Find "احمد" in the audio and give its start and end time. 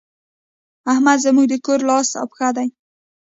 0.91-1.17